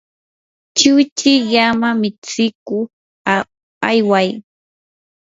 [0.77, 2.89] chiwchi llama mitsikuq
[3.89, 4.29] ayway.